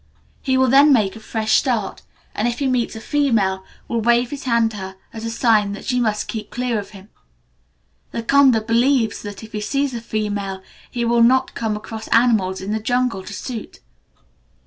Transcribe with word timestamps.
He 0.41 0.57
will 0.57 0.67
then 0.67 0.91
make 0.91 1.15
a 1.15 1.19
fresh 1.19 1.57
start, 1.57 2.01
and, 2.33 2.47
if 2.47 2.57
he 2.57 2.65
meets 2.65 2.95
a 2.95 2.99
female, 2.99 3.63
will 3.87 4.01
wave 4.01 4.31
his 4.31 4.45
hand 4.45 4.71
to 4.71 4.77
her 4.77 4.95
as 5.13 5.23
a 5.25 5.29
sign 5.29 5.73
that 5.73 5.85
she 5.85 5.99
must 5.99 6.27
keep 6.27 6.49
clear 6.49 6.79
of 6.79 6.89
him. 6.89 7.09
The 8.09 8.23
Kondh 8.23 8.65
believes 8.65 9.21
that, 9.21 9.43
if 9.43 9.51
he 9.51 9.61
sees 9.61 9.93
a 9.93 10.01
female, 10.01 10.63
he 10.89 11.05
will 11.05 11.21
not 11.21 11.53
come 11.53 11.75
across 11.77 12.07
animals 12.07 12.61
in 12.61 12.71
the 12.71 12.79
jungle 12.79 13.21
to 13.23 13.31
shoot. 13.33 13.79